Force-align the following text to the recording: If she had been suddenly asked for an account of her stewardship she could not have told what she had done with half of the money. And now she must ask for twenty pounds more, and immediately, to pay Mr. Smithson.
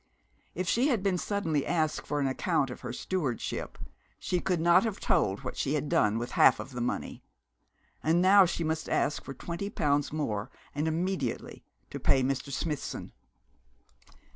If 0.55 0.67
she 0.67 0.87
had 0.87 1.03
been 1.03 1.19
suddenly 1.19 1.63
asked 1.63 2.07
for 2.07 2.19
an 2.19 2.25
account 2.25 2.71
of 2.71 2.81
her 2.81 2.91
stewardship 2.91 3.77
she 4.17 4.39
could 4.39 4.59
not 4.59 4.83
have 4.83 4.99
told 4.99 5.41
what 5.43 5.55
she 5.55 5.75
had 5.75 5.89
done 5.89 6.17
with 6.17 6.31
half 6.31 6.59
of 6.59 6.71
the 6.71 6.81
money. 6.81 7.23
And 8.01 8.19
now 8.19 8.47
she 8.47 8.63
must 8.63 8.89
ask 8.89 9.23
for 9.23 9.35
twenty 9.35 9.69
pounds 9.69 10.11
more, 10.11 10.49
and 10.73 10.87
immediately, 10.87 11.63
to 11.91 11.99
pay 11.99 12.23
Mr. 12.23 12.51
Smithson. 12.51 13.11